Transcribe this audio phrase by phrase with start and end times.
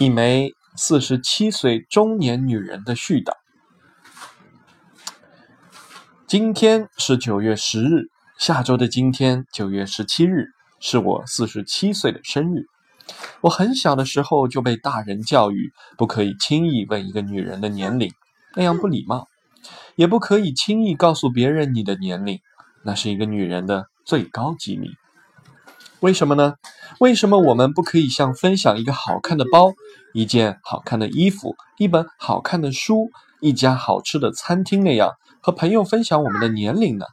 [0.00, 3.34] 一枚四十七岁中年女人的絮叨。
[6.26, 8.08] 今天是九月十日，
[8.38, 10.46] 下周的今天九月十七日
[10.80, 12.62] 是我四十七岁的生日。
[13.42, 18.10] 我很小的时候就被大人教育，不可以轻易问一个女人的年龄，
[18.56, 19.26] 那样不礼貌；
[19.96, 22.40] 也不可以轻易告诉别人你的年龄，
[22.86, 24.88] 那是一个女人的最高机密。
[26.00, 26.54] 为什么呢？
[26.98, 29.72] 为什么我们不可以像分享一个好看的包、
[30.14, 33.10] 一件好看的衣服、一本好看的书、
[33.40, 37.04] 一家好吃的餐厅那样和朋友分享我们的年龄呢？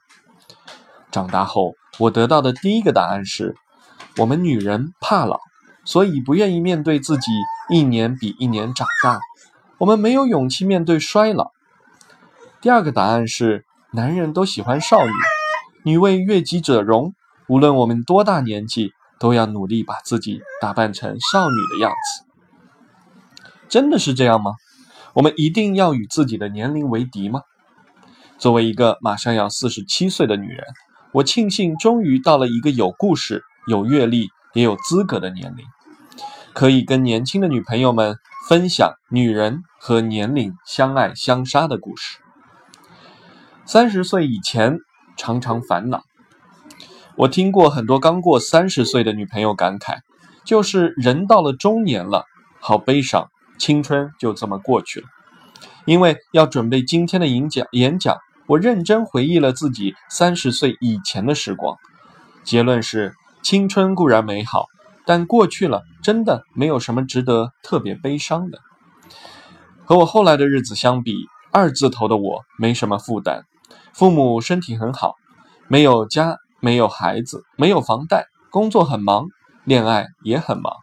[1.12, 3.56] 长大后，我得到的第一个答案是：
[4.16, 5.38] 我们女人怕老，
[5.84, 7.30] 所以不愿意面对自己
[7.70, 9.20] 一年比一年长大。
[9.80, 11.52] 我们没有勇气面对衰老。
[12.62, 15.12] 第二个答案是：男人都喜欢少女，
[15.84, 17.14] 女为悦己者容。
[17.50, 22.26] 无论我们多大年纪，都要努力把自己打扮成少女的样子。
[23.70, 24.52] 真的是这样吗？
[25.14, 27.42] 我们一定要与自己的年龄为敌吗？
[28.38, 30.64] 作为一个马上要四十七岁的女人，
[31.12, 35.66] 我庆幸终于到了一个有故事、有阅历、也有资格的年龄，
[36.54, 38.18] 可以跟年轻的女朋友们
[38.48, 42.20] 分享女人和年龄相爱相杀的故事。
[43.66, 44.78] 三十岁以前，
[45.18, 46.04] 常常烦恼。
[47.18, 50.02] 我听过很多刚过三十岁的女朋友感慨，
[50.46, 52.26] 就是人到了中年了，
[52.60, 55.08] 好悲伤，青春就这么过去了。
[55.88, 61.76] 因为要准备今天的演讲，演讲，我认真回忆了自己三十岁以前的时光，
[62.44, 64.68] 结论是：青春固然美好，
[65.04, 68.60] 但过去了，真的没有什么值得特别悲伤的。
[69.86, 71.16] 和我后来的日子相比，
[71.52, 73.42] 二字头的我没什么负担，
[73.92, 75.16] 父母身体很好，
[75.68, 76.38] 没有家。
[76.60, 79.28] 没有孩子，没有房贷，工作很忙，
[79.64, 80.74] 恋爱也很忙，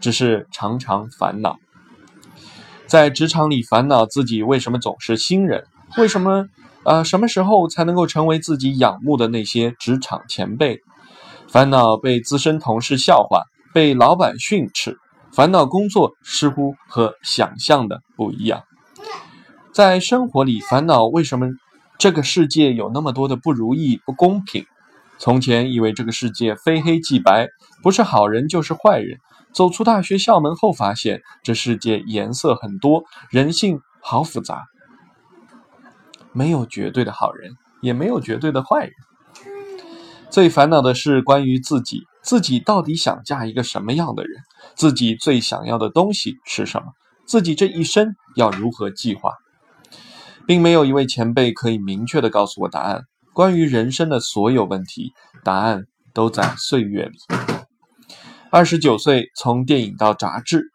[0.00, 1.56] 只是常常烦恼。
[2.86, 5.64] 在职场里烦恼自己为什么总是新人，
[5.96, 6.46] 为什么
[6.84, 10.80] 呃什么时候才能够成为自己仰慕的那些职场前辈？
[11.48, 14.98] 烦恼被资深同事笑话，被老板训斥，
[15.32, 18.62] 烦恼工作似乎和想象的不一样。
[19.72, 21.48] 在生活里烦恼为什么
[21.98, 24.64] 这个世界有那么多的不如意、不公平？
[25.20, 27.46] 从前以为这个世界非黑即白，
[27.82, 29.18] 不是好人就是坏人。
[29.52, 34.64] 走出大学校门后，发现这世界颜色很多，人性好复杂，
[36.32, 38.92] 没有绝对的好人，也没有绝对的坏人。
[40.30, 44.40] 最烦恼的是关于自己，自己到底想嫁一个什么样的人？
[44.74, 46.92] 自己最想要的东西是什么？
[47.26, 49.34] 自己这一生要如何计划？
[50.46, 53.02] 并没有一位前辈可以明确的告诉我答案。
[53.40, 57.16] 关于人生的所有问题，答案都在岁月里。
[58.50, 60.70] 二十九岁从电影到杂志，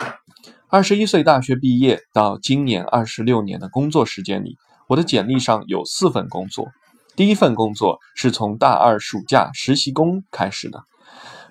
[0.68, 4.56] 二十一岁大学毕业到今年二十六年的工作时间里，
[4.88, 6.70] 我的简历上有四份工作。
[7.16, 10.82] 第一份工作是从大二暑假实习工开始的，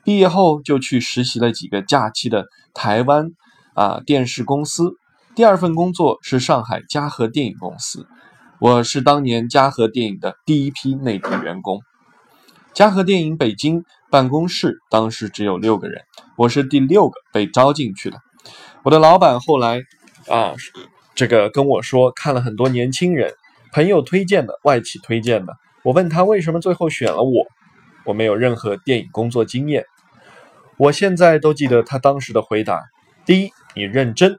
[0.02, 3.28] 毕业后就去实习了几个假期的台湾
[3.74, 4.90] 啊电视公司。
[5.36, 8.04] 第二份工作是上海嘉禾电影公司。
[8.60, 11.80] 我是当年嘉禾电影的第一批内地员工。
[12.72, 16.02] 嘉禾电影北京办公室当时只有六个人，
[16.36, 18.18] 我是第六个被招进去的。
[18.84, 19.82] 我的老板后来
[20.28, 20.54] 啊，
[21.16, 23.34] 这个跟我说，看了很多年轻人，
[23.72, 25.54] 朋友推荐的，外企推荐的。
[25.82, 27.46] 我问他为什么最后选了我，
[28.04, 29.84] 我没有任何电影工作经验。
[30.78, 32.80] 我现在都记得他当时的回答：
[33.26, 34.38] 第一，你认真。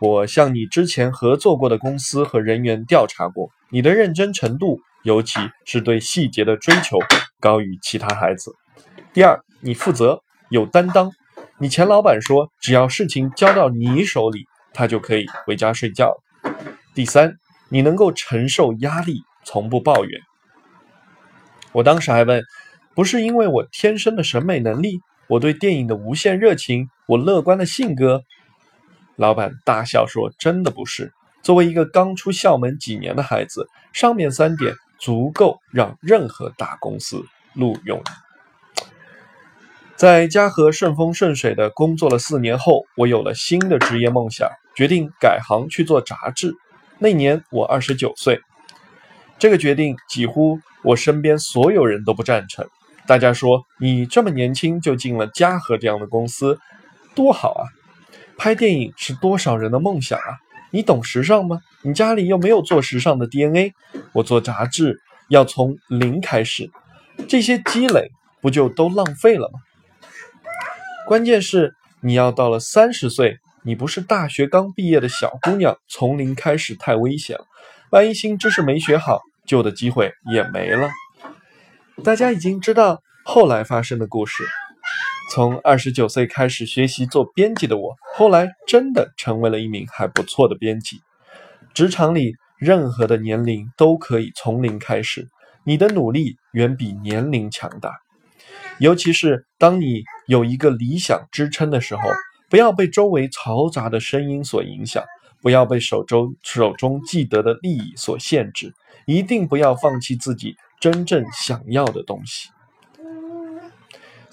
[0.00, 6.98] 我向你之前合作过的公司和人员调查过，你的认真程度，尤其是对细节的追求，
[7.40, 8.54] 高于其他孩子。
[9.12, 11.10] 第二，你负责有担当。
[11.58, 16.16] 你前老板说，只要事情交到你手里，他就可以回家睡觉。
[16.94, 17.34] 第三，
[17.68, 20.20] 你能够承受压力，从不抱怨。
[21.72, 22.40] 我当时还问，
[22.94, 28.22] 不是因为我天生的审美能力，我对电影的无限热情，我乐观的性格。
[29.18, 31.12] 老板大笑说：“真的不是。
[31.42, 38.00] 作为一个刚出校门几年的孩子，上面三点足够让任何大公司录用。”
[39.96, 46.54] 在嘉禾顺风顺水的工作了四年后，我有了新的职业梦想，决定改行去做杂志。
[46.98, 48.40] 那年我二十九岁，
[49.40, 52.64] 这个决定几乎我身边所有人都不赞成。
[53.08, 56.60] 大家说：“你这么年轻就进了嘉禾这样的公司，
[57.16, 57.66] 多好啊！”
[58.38, 60.38] 拍电影是多少人的梦想啊！
[60.70, 61.60] 你懂时尚吗？
[61.82, 63.74] 你家里又没有做时尚的 DNA。
[64.12, 66.70] 我做杂志要从零开始，
[67.26, 69.58] 这些积累不就都浪费了吗？
[71.08, 77.44] 关键是你要到了三十岁你不是大学刚毕业的小姑娘，从零开始太危险了。
[77.90, 80.88] 万一新知识没学好，旧的机会也没了。
[82.04, 84.44] 大家已经知道后来发生的故事。
[85.30, 91.00] 从二十九岁开始学习做编辑的我，后来真的成为了一名还不错的编辑。
[91.74, 95.28] 职场里任何的年龄都可以从零开始，
[95.64, 97.92] 你的努力远比年龄强大。
[98.78, 102.02] 尤其是当你有一个理想支撑的时候，
[102.48, 105.04] 不要被周围嘈杂的声音所影响，
[105.42, 108.72] 不要被手中手中既得的利益所限制，
[109.04, 112.48] 一定不要放弃自己真正想要的东西。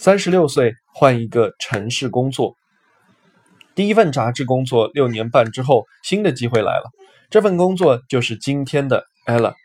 [0.05, 2.53] 三十六岁换一个城市工作，
[3.73, 6.91] 第一份杂志工作六年半之后，新的机会来了。
[7.31, 9.55] 这份工作就是今天的 Ella。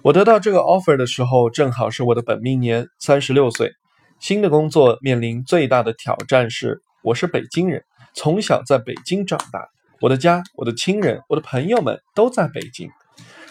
[0.00, 3.70] 我得到这个 offer 的时候，正好是我的本命年，三十六岁。
[4.18, 7.84] 新的工作面临最大的挑战是，我是北京人，
[8.14, 9.68] 从小在北京长大，
[10.00, 12.88] 我的家、我的亲人、我的朋友们都在北京，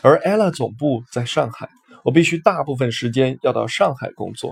[0.02, 1.70] 而 Ella 总部在上海，
[2.04, 4.50] 我必须大部分时间要到上海工作。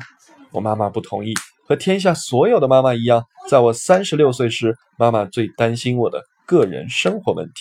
[0.52, 1.34] 我妈妈不同意，
[1.68, 7.54] 和天下所有的妈妈一样，在我三十六岁时，妈妈最担心我的个人生活问题。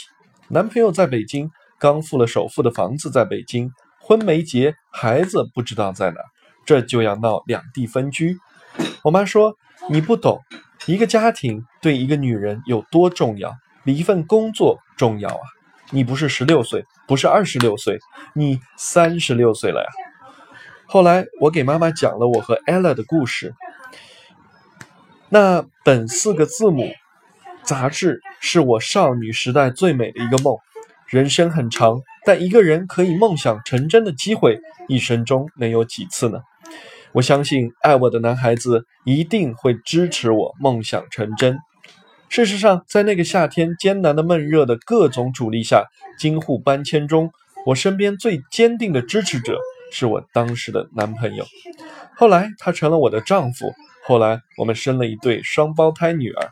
[0.48, 6.20] 男朋友在北京，刚付了首付的房子在北京，婚没结，孩子不知道在哪，
[6.64, 8.36] 这就要闹两地分居。
[9.02, 9.54] 我妈说
[9.90, 10.40] ：“你不懂，
[10.86, 13.52] 一个家庭对一个女人有多重要，
[13.84, 15.42] 比一份工作重要啊！
[15.90, 17.98] 你不是十六岁，不是二十六岁，
[18.34, 19.88] 你三十六岁了呀。”
[20.88, 23.54] 后来，我给妈妈讲了我和 Ella 的故事。
[25.28, 26.88] 那本四个字母
[27.64, 30.56] 杂志是我少女时代最美的一个梦。
[31.08, 36.38] 人生很长，但一个人可以梦想成真的机会，一生中能有几次呢？
[37.12, 41.58] 我相信爱我的男孩子一定会支持我梦想成真。
[42.28, 45.84] 事实上，在那个夏天艰难的闷热的各种阻力下，
[46.18, 47.30] 京沪搬迁中，
[47.66, 49.58] 我身边最坚定的支持者。
[49.90, 51.44] 是我当时的男朋友，
[52.16, 53.72] 后来他成了我的丈夫，
[54.04, 56.50] 后来我们生了一对双胞胎女儿。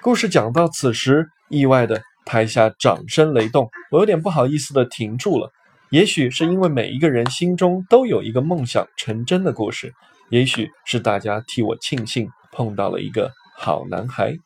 [0.00, 5.52] 故事讲到此时，意外的台下掌声雷动，我有点不好意思的停住了。
[5.90, 9.92] 也许是因为每一个人心中都有一个梦想成真的故事，
[10.30, 14.36] 也许是大家替我庆幸碰到了一个好男孩。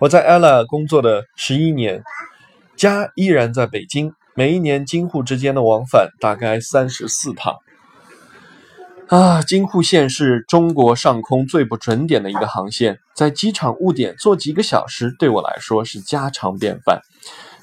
[0.00, 2.02] 我在 ella 工作的十一年，
[2.76, 4.12] 家依然在北京。
[4.38, 7.56] 每一年京沪之间的往返大概三十四趟，
[9.08, 17.00] 啊，京沪线是中国上空最不准点的一个航线，在机场误点坐几个小时，对我来说是家常便饭。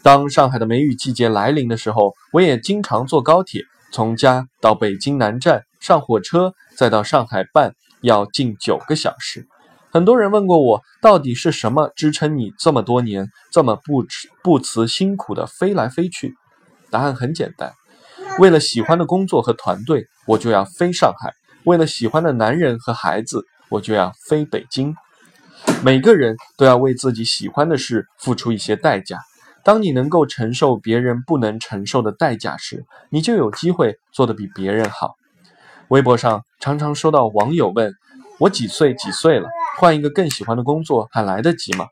[0.04, 3.62] 当上海的梅雨季节来临的时候，我也经常坐高铁，
[3.94, 9.48] 从家到北京南站，上火车再到上海办，要近九个小时。
[9.92, 16.36] 很多人问过我，到底是什么支撑你这么多年这么不辞不辞辛苦的飞来飞去？
[16.96, 17.74] 答案很简单，
[18.40, 21.30] 为了喜欢的工作和团队，我就要飞上海；
[21.66, 24.96] 为了喜欢的男人和孩子，我就要飞北京。
[25.84, 29.20] 每个人都要为自己喜欢的事付出一些代价。
[29.62, 35.16] 当你能够承受别人不能承受的代价时，你就有机会做得比别人好。
[35.90, 37.92] 微博上常常收到网友问
[38.40, 39.50] 我几岁几岁了，
[39.80, 41.88] 换一个更喜欢的工作还来得及吗？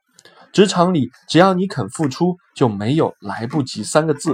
[0.54, 4.34] 职场里，只要你肯付出，就没有来不及三个字。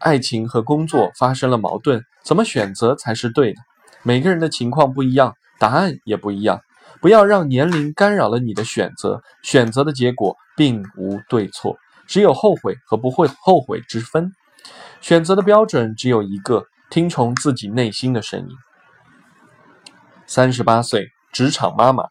[0.00, 3.60] 爱情和工作发生了矛盾，怎么选择才是对的？
[4.02, 6.60] 每个人的情况不一样，答案也不一样。
[7.00, 11.76] 不要让年龄干扰了你的选择，选择的结果并无对错，
[12.06, 14.32] 只有后悔和不会后悔之分。
[15.00, 18.48] 选择的标准只有一个：听从自己内心的声音。
[20.26, 22.04] 三十八岁，职场妈妈。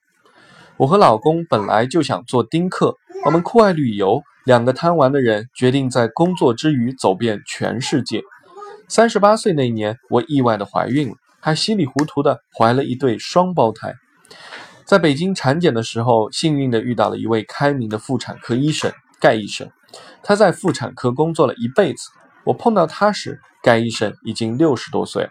[0.78, 4.22] 我和老公本来就想做丁克，我们酷爱旅游。
[4.48, 8.22] 两个贪玩的人决定在工作之余走遍全世界。
[8.88, 13.94] 三十八岁那年，我意外的怀孕了，还稀里糊涂的怀了一对双胞胎。
[14.86, 18.90] 在北京产检的时候，幸运的遇到了一位开明的妇产科医生
[19.20, 19.70] 盖医生。
[20.24, 22.10] 他在妇产科工作了一辈子。
[22.46, 25.30] 我碰到他时，盖医生已经六十多岁了，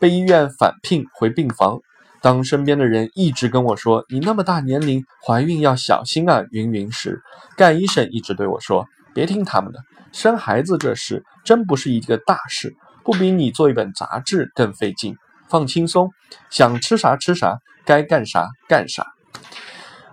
[0.00, 1.80] 被医院返聘回病房。
[2.26, 7.22] 当身边的人一直跟我说“你那么大年龄怀孕要小心啊”云云时，
[7.56, 9.78] 盖医生一直对我说：“别听他们的，
[10.10, 15.14] 生孩子这事真不是一个大事，不比你做一本杂志更费劲。
[15.48, 16.10] 放轻松，
[16.50, 19.06] 想吃啥吃啥，该干啥干啥。”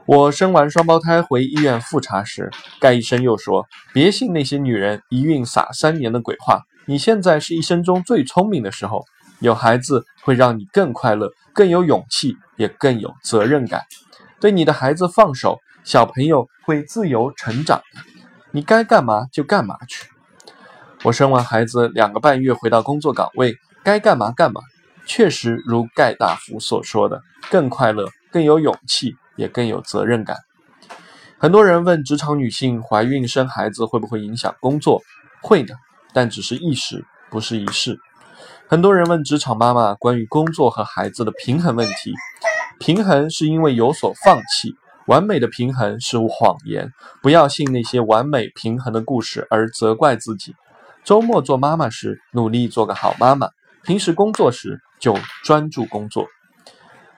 [0.05, 9.03] 我生完双胞胎回医院复查时，盖医生又说：“别信那些女人一孕傻三年的鬼话，你现在是一生中最聪明的时候。”
[9.43, 13.81] 有孩子会让你更快乐、更有勇气，也更有责任感。
[14.39, 17.99] 对你的孩子放手，小朋友会自由成长的。
[18.51, 20.07] 你该干嘛就干嘛去。
[21.03, 24.61] 我生完孩子两个半月回到工作岗位，该干嘛干嘛。
[25.05, 27.21] 确实如盖大夫所说的，
[27.51, 30.37] 更快乐，更有勇气，也更有责任感。
[31.37, 35.01] 很多人问职场女性怀孕生孩子会不会影响工作？
[35.41, 35.75] 会的，
[36.13, 37.99] 但只是一时，不是一世。
[38.73, 42.11] 很多人问职场妈妈关于工作和孩子的平衡问题，
[42.79, 44.73] 平衡是因为有所放弃。
[45.05, 46.89] 完美的平衡是谎言，
[47.21, 50.55] 不要信那些完美平衡的故事而责怪自己。
[51.03, 53.49] 周末做妈妈时，努力做个好妈妈；
[53.83, 56.25] 平时工作时，就专注工作。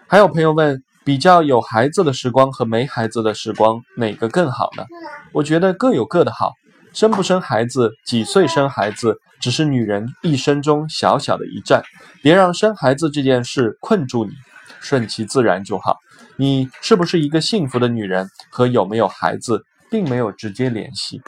[0.07, 4.83] 还有朋友问，比较有孩子的时光和没孩子的时光，哪个更好呢？
[5.31, 6.51] 我觉得各有各的好。
[6.95, 11.83] 生不生孩子，几岁生孩子，只是女人一生中小小的一站。
[12.23, 14.31] 别让生孩子这件事困住你，
[14.79, 15.97] 顺其自然就好。
[16.37, 19.61] 你是不是一个幸福的女人，和有没有孩子
[19.91, 21.21] 并没有直接联系。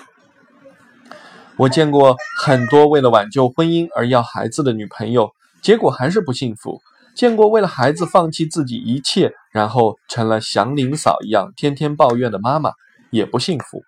[1.58, 5.30] 我见过很多为了挽救婚姻而要孩子的女朋友，
[5.62, 6.78] 结果还是不幸福；
[7.14, 12.72] 见过为了孩子放弃自己一切，然后成了祥林嫂一样天天抱怨的妈妈，
[13.10, 13.84] 也不幸福。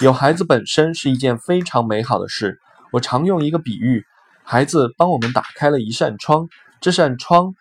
[0.00, 2.58] 有孩子本身是一件非常美好的事。
[2.90, 4.02] 我常用一个比喻：
[4.42, 6.48] 孩子帮我们打开了一扇窗，
[6.80, 7.54] 这扇窗。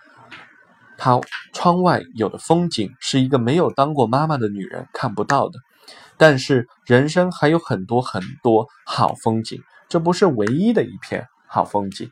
[0.98, 1.20] 他
[1.54, 5.60] 窗外有的风景是一个没有当过妈妈的女人看不到的，
[6.16, 12.10] 但是人生还有很多很多好风景，这不是唯一的一片好风景。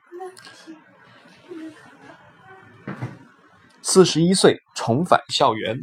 [3.82, 5.80] 四十一岁重返校园，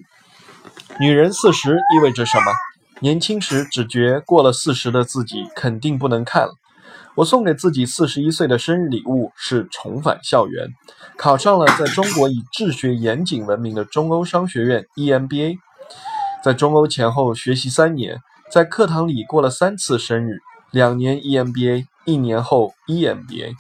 [1.01, 2.53] 女人四十意味着什么？
[3.05, 6.55] 年轻时只觉过了四十的自己肯定不能看了。
[7.17, 10.69] 我送给自己四十一岁的生日礼物是重返校园，
[11.19, 15.59] 考上了在中国以治学严谨闻名的中欧商学院 EMBA，
[16.43, 20.39] 在中欧前后学习三年，在课堂里过了三次生日，
[20.71, 23.53] 两年 EMBA，一年后 EMBA。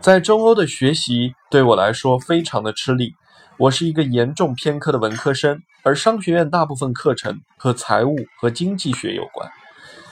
[0.00, 3.12] 在中欧的学习对我来说非常的吃力，
[3.58, 9.48] 我是一个严重偏科的文科生，而商学院大部分课程和财务和经济学有关。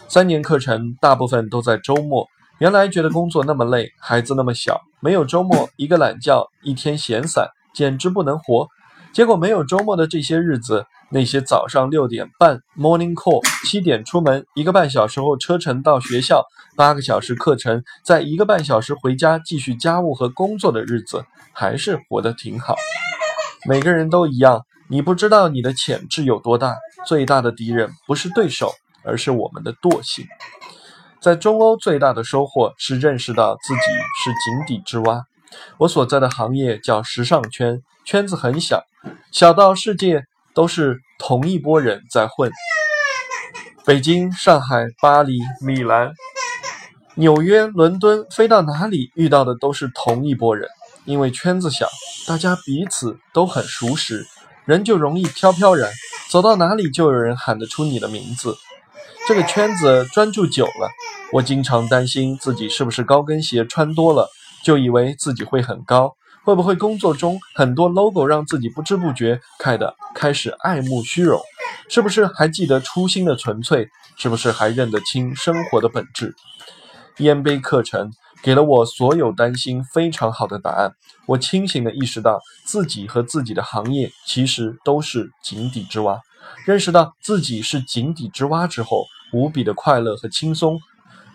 [0.08, 2.26] 三年课程大部分都在周末。
[2.58, 8.66] 原来觉得工作那么累，孩子那么小，没有周末，一个懒觉，一天闲散，简直不能活。
[9.12, 16.42] 结果没有周末的这些日子，那些早上六点半 morning call，七点出门，一个半小时后车程到学校，
[16.76, 22.74] 八个小时课程，在一个半小时回家继续家务和工作的日子，还是活得挺好。
[23.68, 26.76] 每个人都一样，你不知道你的潜质有多大。
[27.06, 28.72] 最大的敌人不是对手。
[29.08, 30.26] 而是我们的惰性。
[31.20, 33.80] 在中欧最大的收获是认识到自己
[34.24, 35.22] 是井底之蛙。
[35.78, 38.82] 我所在的行业叫时尚圈，圈子很小，
[39.30, 40.24] 小到世界
[40.54, 42.50] 都是同一波人在混。
[43.84, 46.12] 北京、上海、巴黎、米兰、
[47.14, 50.68] 纽约、伦敦，飞到哪里遇到的都是同一波人。
[51.04, 51.86] 因为圈子小，
[52.26, 54.26] 大家彼此都很熟识，
[54.66, 55.92] 人就容易飘飘然，
[56.28, 58.56] 走到哪里就有人喊得出你的名字。
[59.28, 60.90] 这个圈子专注久了，
[61.32, 64.28] 我经常担心自己是不是高跟鞋穿多了，
[64.64, 71.40] 就以为自己会很高，会不会工作中很多 logo 让自己不知不觉开的开始爱慕虚荣，
[71.88, 76.34] 是不是还记得初心的纯粹，是不是还认得清生活的本质？
[77.18, 78.10] 烟杯课程
[78.42, 80.92] 给了我所有担心非常好的答案，
[81.26, 86.20] 我清醒地意识到自己和自己的行业其实都是井底之蛙，
[86.64, 89.04] 认识到自己是井底之蛙之后。
[89.32, 90.78] 无比的快乐和轻松，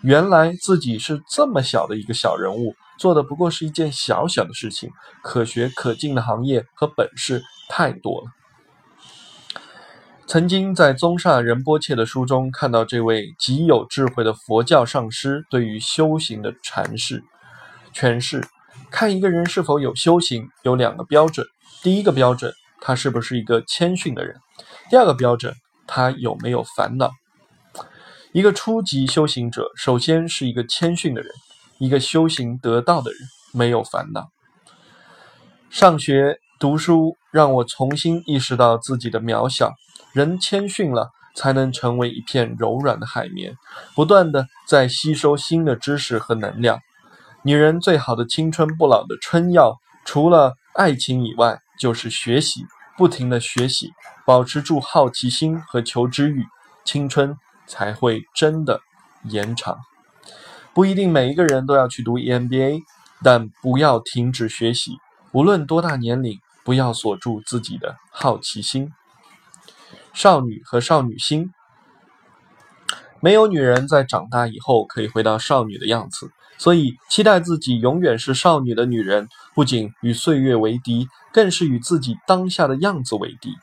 [0.02, 4.90] 原来自己是这么小的一个小人物，做的不过是一件小小的事情。
[5.22, 8.30] 可学可进的行业和本事太多了。
[10.26, 17.22] 曾经在宗萨仁波切的书中看到这位极有智慧的佛教上师对于修行的阐释
[17.94, 18.42] 诠释：
[18.90, 21.46] 看一个人是否有修行，有两个标准。
[21.82, 22.50] 第一个标准，
[22.80, 24.34] 他是不是一个谦逊的人；
[24.88, 25.54] 第二个标准，
[25.86, 27.10] 他有没有烦恼。
[28.32, 31.30] 一个初级修行者，首先是一个谦逊的人，
[31.78, 33.20] 一个修行得道的人，
[33.52, 34.28] 没有烦恼。
[35.68, 39.72] 上学读书让我重新意识到自己的渺小。
[40.12, 43.56] 人谦逊了，才能成为一片柔软的海绵，
[43.94, 46.78] 不断的在吸收新的知识和能量。
[47.42, 52.66] 女人最好的青春不老的春药，除了爱情以外，就是学习，
[52.96, 53.90] 不停的学习，
[54.24, 56.46] 保持住好奇心和求知欲，
[56.84, 57.36] 青春。
[57.64, 58.80] 才会真的
[59.24, 59.78] 延长。
[60.74, 62.82] 不一定每一个人都要去读 EMBA，
[63.22, 64.98] 但不要停止学习。
[65.30, 68.92] 无论多大年龄，不要锁住自己的好奇心。
[70.12, 71.50] 少女和少女心，
[73.20, 83.54] 没有女人在长大以后可以回到少女的样子，所以期待自己永远是少女的女人，不仅与岁月为敌，更是与自己当下的样子为敌。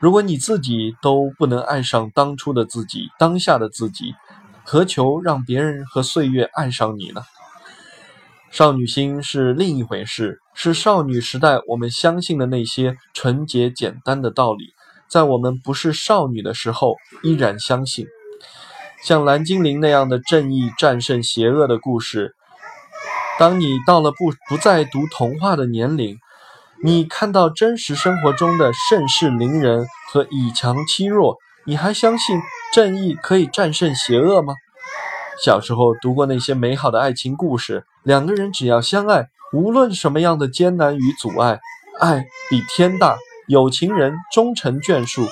[0.00, 4.14] 如果你自己都不能爱上当初的自己，当下的自己，
[4.64, 7.22] 何求让别人和岁月爱上你呢？
[8.50, 14.73] 少女心是另一回事，是少女时代我们相信的那些纯洁简单的道理，
[15.14, 18.08] 在我们不是少女的时候依然相信。
[19.04, 22.34] 像蓝精灵那样的正义战胜邪恶的故事，
[23.38, 26.18] 当你到了不不再读童话的年龄，
[26.82, 32.40] 你看到真实生活中的盛世凌人和以强欺弱，你还相信
[32.72, 34.54] 正义可以战胜邪恶吗？
[35.44, 41.60] 小时候读过那些美好的爱情故事，两个人只要相爱，无论什么样的艰难与阻碍，
[42.00, 43.16] 爱比天大，
[43.46, 45.28] 有情人终成眷属。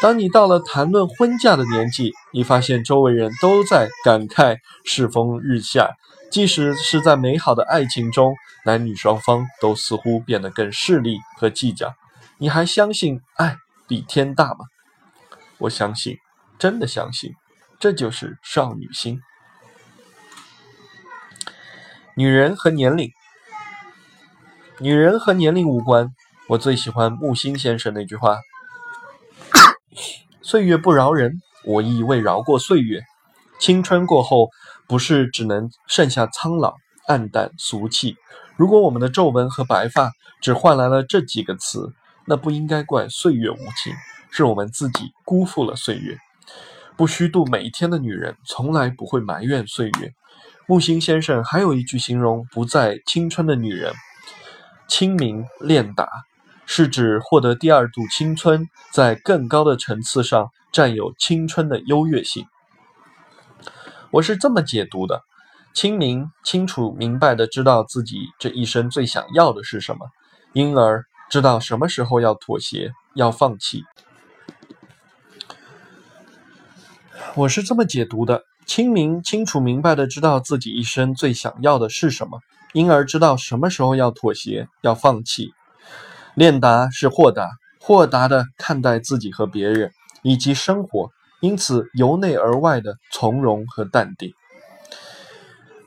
[0.00, 5.90] 当你到了谈论婚嫁的年纪，你发现周围人都在感慨世风日下，
[6.30, 11.94] 即使是在美好的爱情中，男女双方都似乎变得更势利和计较。
[12.38, 13.56] 你还相信爱
[13.86, 14.66] 比天大吗？
[15.58, 16.16] 我相信，
[16.58, 17.30] 真的相信，
[17.78, 19.20] 这就是少女心。
[22.16, 23.10] 女人和年龄，
[24.80, 26.10] 女人和年龄无关。
[26.52, 28.36] 我最喜欢木心先生那句话
[30.44, 33.00] ：“岁月不饶人，我亦未饶过岁月。
[33.58, 34.50] 青春过后，
[34.86, 36.74] 不是只能剩下苍老、
[37.06, 38.16] 暗淡、俗气。
[38.56, 40.10] 如果我们的皱纹和白发
[40.42, 41.90] 只换来了这几个词，
[42.26, 43.94] 那不应该怪岁月无情，
[44.30, 46.18] 是我们自己辜负了岁月。
[46.98, 50.12] 不虚度每一天的女人，从来不会埋怨岁月。”
[50.68, 53.94] 木心先生还有一句形容不再青春的女人
[54.86, 56.06] ：“清明练达”，
[56.66, 62.46] 是指获得第二度青春，在更高的层次上占有青春的优越性。
[64.10, 65.22] 我是这么解读的：
[65.74, 70.08] 清明清楚明白的知道自己这一生最想要的是什么，
[70.52, 73.84] 因而知道什么时候要妥协，要放弃。
[77.34, 78.44] 我是这么解读的。
[78.64, 82.38] 清明清楚明白的知道自己一生最想要的是什么，
[82.72, 85.52] 因而知道什么时候要妥协，要放弃。
[86.34, 89.90] 练达是豁达，豁达的看待自己和别人
[90.22, 94.32] 以及生活，因此由内而外的从容和淡定。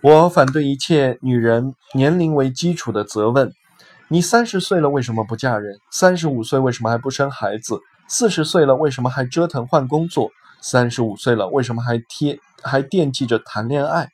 [0.01, 3.51] 我反对一切女人年龄为基础的责问：
[4.08, 5.79] 你三十岁了为什么不嫁人？
[5.91, 7.79] 三十五岁为什么还不生孩子？
[8.08, 10.29] 四十岁了为什么还折腾换工作？
[10.62, 12.39] 三十五岁了为什么还贴？
[12.62, 14.10] 还惦记着谈恋爱，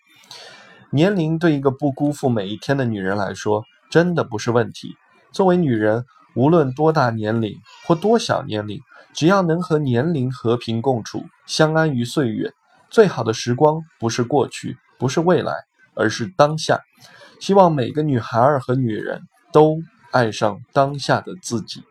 [0.91, 4.96] 年龄对一个不辜负每一天的女人来说，真的不是问题。
[5.32, 7.54] 作为女人，无论多大年龄
[7.86, 8.80] 或多小年龄，
[9.13, 12.52] 只要能和年龄和平共处，相安于岁月，
[12.89, 15.54] 最好的时光不是过去，不是未来，
[15.94, 16.80] 而是当下。
[17.39, 19.78] 希望每个女孩儿和女人都
[20.12, 21.84] 爱上当下的自己。